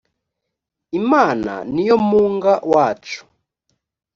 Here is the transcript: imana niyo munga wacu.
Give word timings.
imana 0.99 1.53
niyo 1.73 1.95
munga 2.09 2.53
wacu. 2.73 3.19